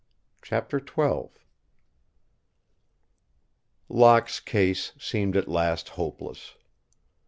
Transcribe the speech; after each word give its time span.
CHAPTER 0.41 0.79
XII 0.83 1.29
Locke's 3.87 4.39
case 4.39 4.93
seemed 4.97 5.37
at 5.37 5.47
last 5.47 5.89
hopeless. 5.89 6.55